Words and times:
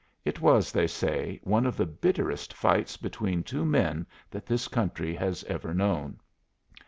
It 0.25 0.41
was, 0.41 0.71
they 0.71 0.87
say, 0.87 1.39
one 1.43 1.67
of 1.67 1.77
the 1.77 1.85
bitterest 1.85 2.55
fights 2.55 2.97
between 2.97 3.43
two 3.43 3.63
men 3.67 4.07
that 4.31 4.47
this 4.47 4.67
country 4.67 5.13
has 5.13 5.43
ever 5.43 5.75
known. 5.75 6.19